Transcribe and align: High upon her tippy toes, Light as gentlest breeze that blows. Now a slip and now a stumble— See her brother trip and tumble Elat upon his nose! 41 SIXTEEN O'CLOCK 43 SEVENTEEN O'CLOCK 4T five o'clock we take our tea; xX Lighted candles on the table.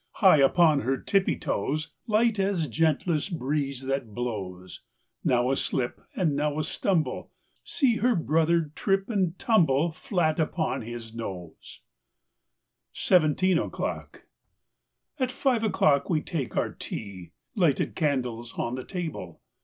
High 0.13 0.37
upon 0.37 0.79
her 0.79 0.97
tippy 0.97 1.35
toes, 1.37 1.93
Light 2.07 2.39
as 2.39 2.67
gentlest 2.67 3.37
breeze 3.37 3.83
that 3.85 4.15
blows. 4.15 4.81
Now 5.23 5.51
a 5.51 5.55
slip 5.55 6.01
and 6.15 6.35
now 6.35 6.57
a 6.57 6.63
stumble— 6.63 7.29
See 7.63 7.97
her 7.97 8.15
brother 8.15 8.71
trip 8.73 9.11
and 9.11 9.37
tumble 9.37 9.91
Elat 9.91 10.39
upon 10.39 10.81
his 10.81 11.13
nose! 11.13 11.81
41 12.91 12.93
SIXTEEN 13.29 13.59
O'CLOCK 13.59 14.23
43 15.19 15.29
SEVENTEEN 15.29 15.29
O'CLOCK 15.29 15.29
4T 15.29 15.31
five 15.37 15.63
o'clock 15.63 16.09
we 16.09 16.19
take 16.21 16.57
our 16.57 16.71
tea; 16.71 17.33
xX 17.55 17.61
Lighted 17.61 17.95
candles 17.95 18.53
on 18.57 18.73
the 18.73 18.83
table. 18.83 19.39